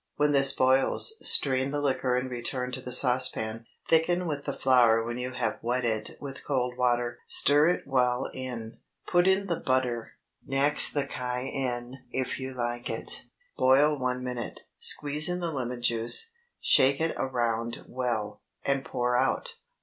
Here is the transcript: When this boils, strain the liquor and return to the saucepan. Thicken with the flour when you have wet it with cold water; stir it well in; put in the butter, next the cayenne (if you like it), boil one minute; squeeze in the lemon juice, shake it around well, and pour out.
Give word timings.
When 0.15 0.31
this 0.31 0.51
boils, 0.51 1.13
strain 1.21 1.69
the 1.69 1.79
liquor 1.79 2.17
and 2.17 2.27
return 2.27 2.71
to 2.71 2.81
the 2.81 2.91
saucepan. 2.91 3.67
Thicken 3.87 4.25
with 4.25 4.45
the 4.45 4.57
flour 4.57 5.03
when 5.03 5.19
you 5.19 5.33
have 5.33 5.59
wet 5.61 5.85
it 5.85 6.17
with 6.19 6.43
cold 6.43 6.75
water; 6.75 7.19
stir 7.27 7.67
it 7.67 7.83
well 7.85 8.27
in; 8.33 8.79
put 9.07 9.27
in 9.27 9.45
the 9.45 9.59
butter, 9.59 10.13
next 10.43 10.93
the 10.93 11.05
cayenne 11.05 12.03
(if 12.11 12.39
you 12.39 12.55
like 12.55 12.89
it), 12.89 13.25
boil 13.59 13.95
one 13.95 14.23
minute; 14.23 14.61
squeeze 14.79 15.29
in 15.29 15.39
the 15.39 15.51
lemon 15.51 15.83
juice, 15.83 16.31
shake 16.59 16.99
it 16.99 17.13
around 17.15 17.85
well, 17.87 18.41
and 18.65 18.83
pour 18.83 19.15
out. 19.15 19.53